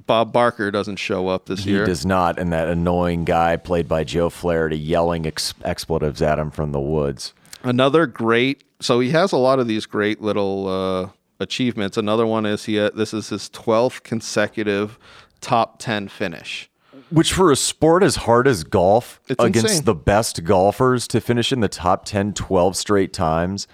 [0.06, 1.80] Bob Barker doesn't show up this He year.
[1.82, 6.38] He does not, and that annoying guy played by Joe Flaherty yelling ex- expletives at
[6.38, 7.32] him from the woods.
[7.62, 8.64] Another great.
[8.80, 11.08] So he has a lot of these great little uh,
[11.40, 11.96] achievements.
[11.96, 12.78] Another one is he.
[12.78, 14.98] uh, This is his twelfth consecutive
[15.40, 16.70] top ten finish.
[17.10, 19.84] Which for a sport as hard as golf It's against insane.
[19.84, 23.66] the best golfers to finish in the top 10 12 straight times,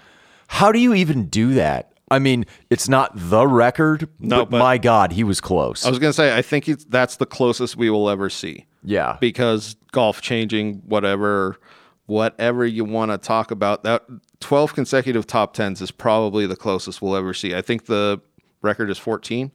[0.47, 1.91] how do you even do that?
[2.09, 5.85] I mean, it's not the record, No, but, but- my God, he was close.
[5.85, 8.67] I was gonna say I think that's the closest we will ever see.
[8.83, 9.17] yeah.
[9.19, 11.57] because golf changing whatever
[12.07, 14.03] whatever you want to talk about that
[14.39, 18.19] 12 consecutive top 10s is probably the closest we'll ever see i think the
[18.61, 19.51] record is 14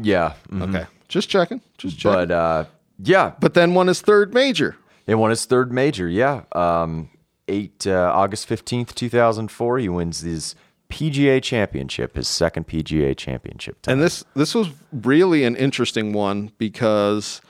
[0.00, 0.34] yeah.
[0.50, 0.62] mhm.
[0.68, 2.64] okay just checking just checking But uh,
[2.98, 4.76] yeah, But then won his third major
[5.06, 6.08] he won his third major.
[6.08, 6.42] Yeah.
[6.52, 7.10] Um,
[7.46, 10.54] 8 uh, August 15th, 2004, he wins his
[10.90, 13.82] PGA championship, his second PGA championship.
[13.82, 13.94] Time.
[13.94, 17.40] and this this was really an interesting one because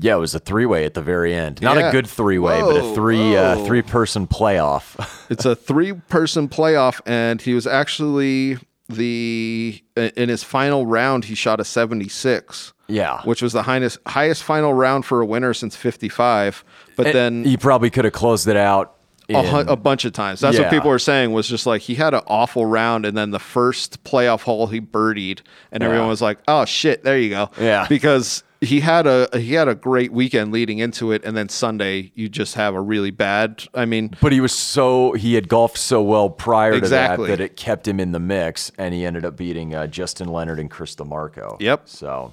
[0.00, 1.60] Yeah, it was a three way at the very end.
[1.60, 1.88] Not Yeah.
[1.88, 4.94] a good three way, but a three uh, three person playoff.
[5.30, 8.58] it's a three person playoff and he was actually
[8.88, 14.42] the in his final round he shot a 76 yeah, which was the highest highest
[14.42, 16.64] final round for a winner since 55
[16.96, 18.94] but then he probably could have closed it out.
[19.28, 20.40] a, in- a bunch of times.
[20.40, 20.62] That's Yeah.
[20.64, 23.38] what people were saying was just like he had an awful round, and then the
[23.38, 27.86] first playoff hole he birdied, and everyone was like, "Oh shit, there you go." Yeah.
[27.90, 32.10] because he had a he had a great weekend leading into it, and then Sunday
[32.14, 33.64] you just have a really bad.
[33.74, 37.26] I mean, but he was so he had golfed so well prior Exactly.
[37.26, 39.86] to that that it kept him in the mix, and he ended up beating uh,
[39.86, 41.60] Justin Leonard and Chris DiMarco.
[41.60, 41.88] Yep.
[41.88, 42.32] So,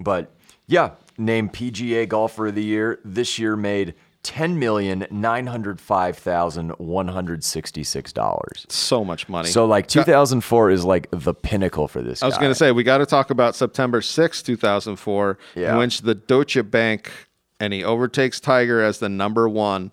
[0.00, 0.30] but
[0.66, 6.18] yeah, named PGA Golfer of the Year this year made ten million nine hundred five
[6.18, 8.66] thousand one hundred sixty six dollars.
[8.68, 9.48] so much money.
[9.48, 12.22] So like 2004 is like the pinnacle for this.
[12.22, 15.72] I was going to say we got to talk about September sixth, 2004, Yeah.
[15.74, 17.12] in which the Deutsche Bank
[17.60, 19.92] and he overtakes Tiger as the number 1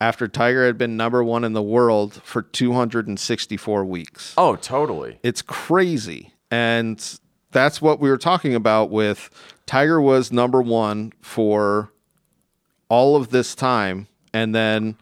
[0.00, 4.34] after Tiger had been number 1 in the world for 264 weeks.
[4.38, 5.18] Oh, totally.
[5.22, 6.32] It's crazy.
[6.50, 7.02] And
[7.50, 9.28] that's what we were talking about with
[9.66, 11.92] Tiger was number 1 for
[12.90, 14.96] all of this time and then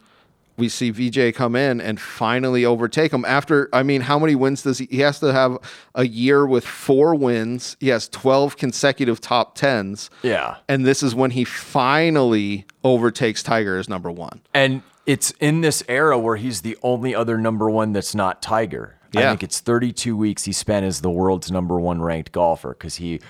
[0.59, 4.61] we see Vijay come in and finally overtake him after I mean how many wins
[4.63, 5.57] does he he has to have
[5.95, 7.77] a year with 4 wins.
[7.79, 10.09] He has 12 consecutive top 10s.
[10.21, 10.57] Yeah.
[10.67, 14.41] And this is when he finally overtakes Tiger as number 1.
[14.53, 18.95] And it's in this era where he's the only other number one that's not Tiger.
[19.11, 19.21] Yeah.
[19.21, 22.97] I think it's 32 weeks he spent as the world's number one ranked golfer because
[22.97, 23.21] he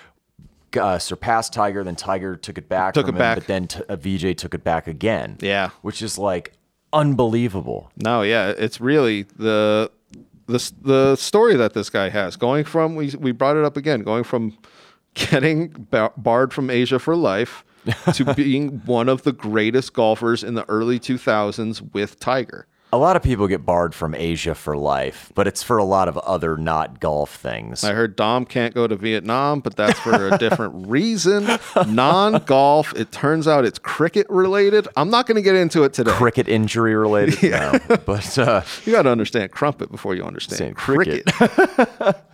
[0.77, 3.37] uh, surpassed Tiger, then Tiger took it back Took it him, back.
[3.37, 5.37] but then t- uh, Vijay took it back again.
[5.41, 5.69] Yeah.
[5.81, 6.53] Which is like
[6.93, 7.91] unbelievable.
[7.97, 9.91] No, yeah, it's really the
[10.47, 14.01] the the story that this guy has going from we we brought it up again,
[14.03, 14.57] going from
[15.13, 17.63] getting bar- barred from Asia for life
[18.13, 22.67] to being one of the greatest golfers in the early 2000s with Tiger.
[22.91, 26.07] A lot of people get barred from Asia for life, but it's for a lot
[26.07, 27.83] of other not golf things.
[27.83, 31.47] I heard Dom can't go to Vietnam, but that's for a different reason.
[31.87, 32.95] Non golf.
[32.95, 34.87] It turns out it's cricket related.
[34.97, 36.09] I'm not going to get into it today.
[36.13, 37.79] Cricket injury related, no.
[38.07, 41.27] But uh, You got to understand crumpet before you understand cricket.
[41.27, 42.15] cricket.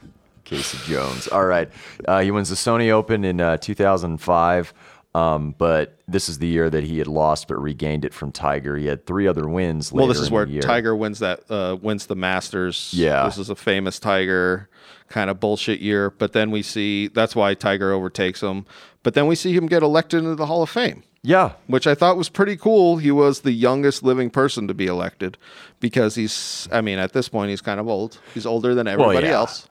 [0.45, 1.27] Casey Jones.
[1.27, 1.69] All right.
[2.07, 4.73] Uh, he wins the Sony Open in uh, 2005.
[5.15, 8.75] Um, but this is the year that he had lost but regained it from Tiger.
[8.75, 9.89] He had three other wins.
[9.93, 10.45] well, this is where.
[10.45, 12.91] Tiger wins that uh, wins the Masters.
[12.93, 13.23] Yeah.
[13.23, 14.69] this is a famous Tiger
[15.07, 16.09] kind of bullshit year.
[16.09, 18.65] But then we see that's why Tiger overtakes him.
[19.03, 21.03] But then we see him get elected into the Hall of Fame.
[21.21, 22.97] Yeah, which I thought was pretty cool.
[22.97, 25.37] He was the youngest living person to be elected
[25.79, 28.19] because he's, I mean, at this point, he's kind of old.
[28.33, 29.35] He's older than everybody yeah.
[29.35, 29.67] else.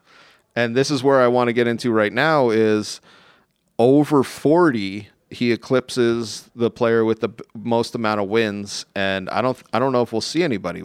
[0.56, 3.00] And this is where I want to get into right now is
[3.78, 9.60] over 40 he eclipses the player with the most amount of wins and I don't
[9.72, 10.82] I don't know if we'll see anybody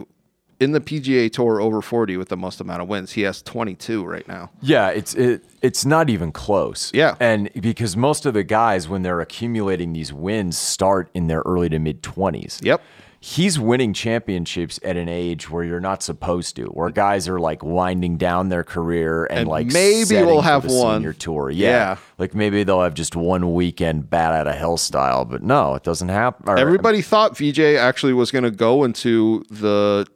[0.58, 3.12] in the PGA Tour over 40 with the most amount of wins.
[3.12, 4.50] He has 22 right now.
[4.60, 6.90] Yeah, it's it, it's not even close.
[6.92, 7.16] Yeah.
[7.18, 11.68] and because most of the guys when they're accumulating these wins start in their early
[11.70, 12.60] to mid twenties.
[12.62, 12.82] Yep.
[13.22, 17.62] He's winning championships at an age where you're not supposed to, where guys are like
[17.62, 20.96] winding down their career and, And like maybe we'll have one.
[21.00, 21.50] senior tour.
[21.50, 21.68] Yeah.
[21.68, 21.96] Yeah.
[22.16, 25.82] like maybe they'll have just one weekend bat out of hell style, but no, it
[25.82, 26.48] doesn't happen.
[26.48, 30.06] Or- Everybody um, thought Vijay actually was going to go into the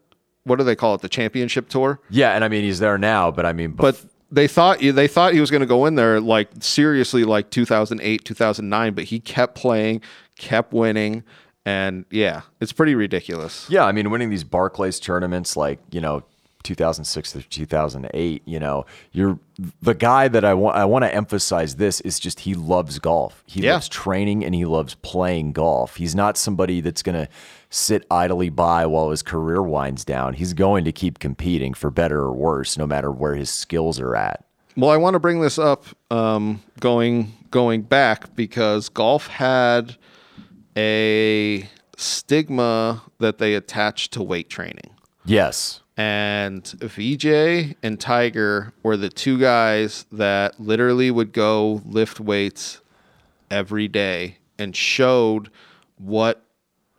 [0.44, 1.00] what do they call it?
[1.02, 2.00] The championship tour.
[2.10, 5.34] yeah, and I mean he's there now, but I mean, but they thought they thought
[5.34, 9.54] he was going to go in there like seriously like 2008 2009 but he kept
[9.54, 10.00] playing
[10.38, 11.22] kept winning
[11.66, 16.22] and yeah it's pretty ridiculous Yeah, I mean, winning these Barclays tournaments, like you know,
[16.62, 18.42] 2006 to 2008.
[18.46, 19.38] You know, you're
[19.82, 20.76] the guy that I want.
[20.76, 23.42] I want to emphasize this is just he loves golf.
[23.46, 23.74] He Yeah.
[23.74, 25.96] loves training and he loves playing golf.
[25.96, 27.28] He's not somebody that's gonna
[27.70, 30.34] sit idly by while his career winds down.
[30.34, 34.14] He's going to keep competing for better or worse, no matter where his skills are
[34.16, 34.44] at.
[34.76, 39.96] well i want to bring this up um, going going back because golf had
[40.76, 44.90] a stigma that they attach to weight training
[45.24, 45.80] Yes.
[45.96, 52.80] and Vijay and Tiger were the two guys that literally would go lift weights
[53.50, 55.50] every day and showed
[55.98, 56.43] what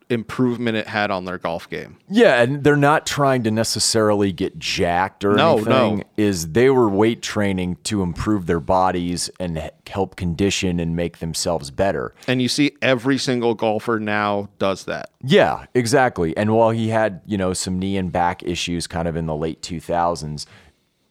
[0.08, 1.96] improvement it had on their golf game.
[2.08, 5.98] Yeah, and they're not trying to necessarily get jacked or No, anything.
[5.98, 6.02] no.
[6.16, 11.70] Is they were weight training to improve their bodies and help condition and make themselves
[11.72, 12.14] better.
[12.28, 15.10] And you see every single golfer now does that.
[15.22, 16.36] Yeah, exactly.
[16.36, 19.34] And while he had, you know, some knee and back issues kind of in the
[19.36, 20.46] late 2000s,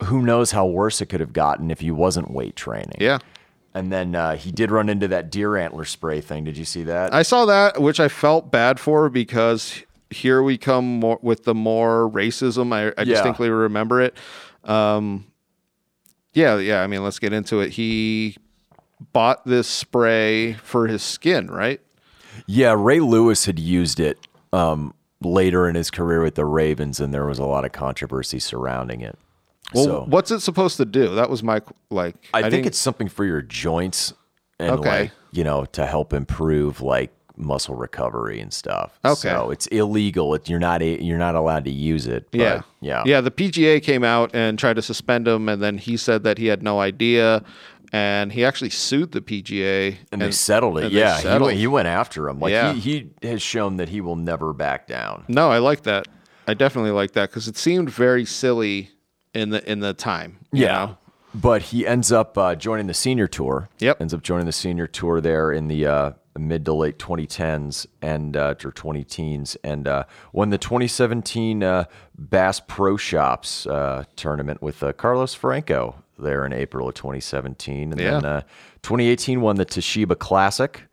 [0.03, 2.95] who knows how worse it could have gotten if he wasn't weight training.
[2.99, 3.19] Yeah.
[3.75, 6.45] And then uh, he did run into that deer antler spray thing.
[6.45, 7.13] Did you see that?
[7.13, 11.53] I saw that, which I felt bad for because here we come more with the
[11.53, 12.73] more racism.
[12.73, 13.15] I, I Yeah.
[13.15, 14.15] distinctly remember it.
[14.63, 15.25] Um,
[16.33, 16.81] yeah, yeah.
[16.83, 17.71] I mean, let's get into it.
[17.73, 18.38] He
[19.11, 21.81] bought this spray for his skin, right?
[22.47, 24.17] Yeah, Ray Lewis had used it
[24.53, 28.39] um, later in his career with the Ravens, and there was a lot of controversy
[28.39, 29.19] surrounding it.
[29.73, 31.15] Well, so what's it supposed to do?
[31.15, 32.15] That was my like.
[32.34, 34.13] I, think didn't- it's something for your joints
[34.60, 34.89] and Okay.
[35.01, 38.97] like you know to help improve like muscle recovery and stuff.
[39.04, 39.13] Okay.
[39.30, 40.34] so it's illegal.
[40.36, 42.28] It, you're not a, you're not allowed to use it.
[42.32, 43.19] but, yeah, yeah, yeah.
[43.21, 46.45] The PGA came out and tried to suspend him, and then he said that he
[46.45, 47.43] had no idea,
[47.91, 50.93] and he actually sued the PGA, And, they settled it.
[50.93, 51.47] Yeah, he settled.
[51.47, 52.39] went, he went after him.
[52.39, 52.71] Like Yeah.
[52.71, 55.25] he, he has shown that he will never back down.
[55.28, 56.08] No, I like that.
[56.47, 58.91] I definitely like that because it seemed very silly
[59.36, 60.38] in the in the time.
[60.52, 60.98] you know?
[61.34, 63.67] But he ends up uh, joining the senior tour.
[63.80, 64.00] Yep.
[64.00, 68.38] Ends up joining the senior tour there in the uh, mid to late 2010s and
[68.38, 71.84] uh, or 20 teens and uh, won the 2017 uh,
[72.17, 77.91] Bass Pro Shops uh, tournament with uh, Carlos Franco there in April of 2017.
[77.91, 78.30] And then Yeah.
[78.30, 78.41] uh,
[78.84, 80.84] 2018 won the Toshiba Classic.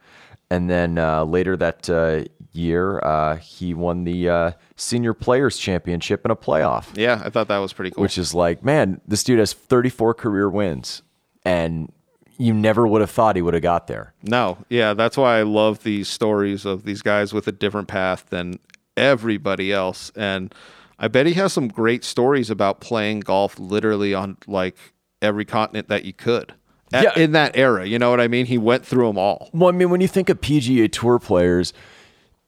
[0.50, 6.24] And then uh, later that uh, year, uh, he won the uh, Senior Players Championship
[6.24, 8.02] in a playoff Yeah, I thought that was pretty cool.
[8.02, 11.02] which is like, man, this dude has 34 career wins,
[11.44, 11.92] and
[12.38, 14.14] you never would have thought he would have got there.
[14.22, 18.26] no, yeah, that's why I love these stories of these guys with a different path
[18.30, 18.58] than
[18.96, 20.10] everybody else.
[20.16, 20.54] And
[20.98, 24.76] I bet he has some great stories about playing golf literally on like
[25.20, 26.54] every continent that you could.
[26.92, 27.16] Yeah.
[27.16, 28.44] in that era, you know what I mean?
[28.44, 29.48] He went through them all.
[29.54, 31.72] Well, I mean, when you think of PGA Tour players,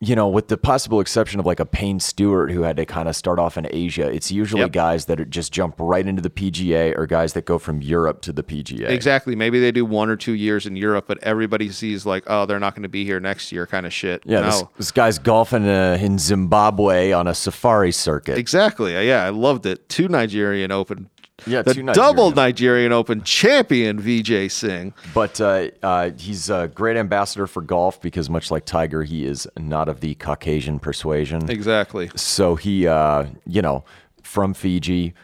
[0.00, 3.08] you know, with the possible exception of like a Payne Stewart who had to kind
[3.08, 4.72] of start off in Asia, it's usually Yep.
[4.72, 8.20] guys that are just jump right into the PGA or guys that go from Europe
[8.22, 8.88] to the PGA.
[8.90, 9.34] Exactly.
[9.34, 12.60] Maybe they do one or two years in Europe, but everybody sees like, oh, they're
[12.60, 14.22] not going to be here next year, kind of shit.
[14.26, 14.46] Yeah, No.
[14.50, 18.36] this, this guy's golfing uh, in Zimbabwe on a safari circuit.
[18.36, 18.92] Exactly.
[19.06, 19.88] Yeah, I loved it.
[19.88, 21.08] Two Nigerian Open.
[21.46, 24.94] Yeah, the double Nigerian- Open champion Vijay Singh.
[25.12, 29.48] But uh, uh, he's a great ambassador for golf because, much like Tiger, he is
[29.58, 31.50] not of the Caucasian persuasion.
[31.50, 32.10] Exactly.
[32.16, 33.84] So he, uh, you know,
[34.22, 35.14] from Fiji,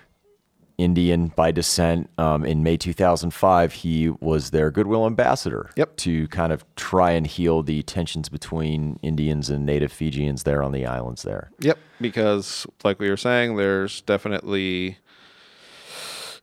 [0.78, 2.08] Indian by descent.
[2.16, 5.70] Um, in May 2005, he was their goodwill ambassador.
[5.76, 5.96] Yep.
[5.98, 10.72] To kind of try and heal the tensions between Indians and native Fijians there on
[10.72, 11.50] the islands there.
[11.60, 11.78] Yep.
[12.00, 14.96] Because, like we were saying, there's definitely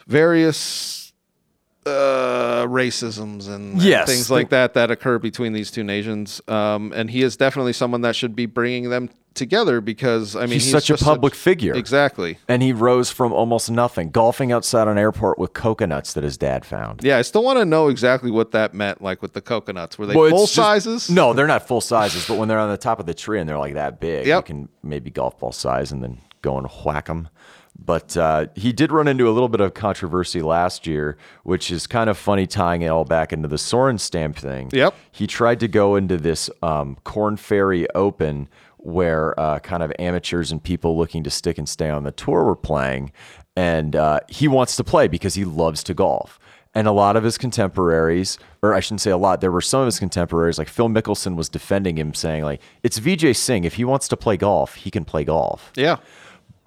[0.07, 1.13] various
[1.85, 6.41] uh, racisms and, and things like that that occur between these two nations.
[6.47, 10.53] Um, and he is definitely someone that should be bringing them together because, I mean,
[10.59, 11.73] He's such a public figure.
[11.75, 12.39] Exactly.
[12.49, 16.65] And he rose from almost nothing, golfing outside an airport with coconuts that his dad
[16.65, 17.03] found.
[17.03, 19.97] Yeah, I still want to know exactly what that meant, like with the coconuts.
[19.97, 21.09] Were they Well, full just- sizes?
[21.09, 23.47] No, they're not full sizes, but when they're on the top of the tree and
[23.47, 24.37] they're like that big, Yep.
[24.49, 27.29] you can maybe golf ball size and then go and whack them.
[27.79, 31.87] But uh, he did run into a little bit of controversy last year, which is
[31.87, 34.69] kind of funny tying it all back into the Sorenstam thing.
[34.73, 34.95] Yep.
[35.11, 40.51] He tried to go into this um, Korn Ferry Open where uh, kind of amateurs
[40.51, 43.11] and people looking to stick and stay on the tour were playing.
[43.55, 46.39] And uh, he wants to play because he loves to golf.
[46.73, 49.81] And a lot of his contemporaries, or I shouldn't say a lot, there were some
[49.81, 53.63] of his contemporaries, like Phil Mickelson was defending him, saying, like, it's Vijay Singh.
[53.63, 55.71] If he wants to play golf, he can play golf.
[55.75, 55.97] Yeah.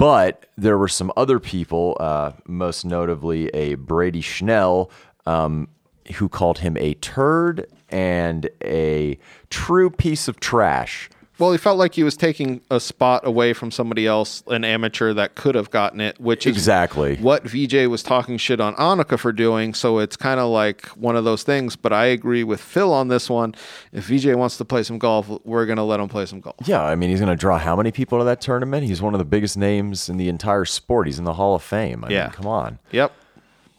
[0.00, 4.90] But there were some other people, uh, most notably a Brady Schnell,
[5.26, 5.68] um,
[6.14, 9.18] who called him a turd and a
[9.50, 11.10] true piece of trash.
[11.40, 15.14] Well, he felt like he was taking a spot away from somebody else, an amateur
[15.14, 17.16] that could have gotten it, which is Exactly.
[17.16, 19.72] what Vijay was talking shit on Annika for doing.
[19.72, 21.76] So it's kind of like one of those things.
[21.76, 23.54] But I agree with Phil on this one.
[23.92, 26.56] If Vijay wants to play some golf, we're going to let him play some golf.
[26.66, 28.84] Yeah, I mean, he's going to draw how many people to that tournament?
[28.86, 31.06] He's one of the biggest names in the entire sport.
[31.06, 32.04] He's in the Hall of Fame.
[32.04, 32.22] I Yeah.
[32.24, 32.78] mean, come on.
[32.92, 33.12] Yep.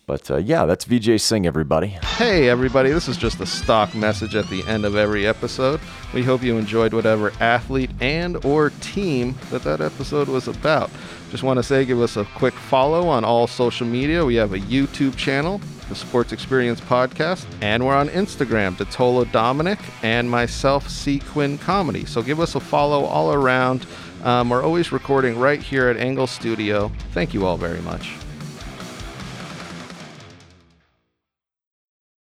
[0.06, 1.88] But uh, yeah, that's Vijay Singh, everybody.
[1.88, 5.80] Hey, everybody, this is just a stock message at the end of every episode.
[6.14, 10.90] We hope you enjoyed whatever athlete and or team that that episode was about.
[11.30, 14.26] Just want to say give us a quick follow on all social media.
[14.26, 19.80] We have a YouTube channel, the Sports Experience Podcast, and we're on Instagram, Tolo Dominic
[20.04, 21.20] and myself, C.
[21.20, 22.06] Quinn Comedy.
[22.06, 23.86] So give us a follow all around.
[24.24, 26.92] Um, we're always recording right here at Engle Studio.
[27.14, 28.14] Thank you all very much.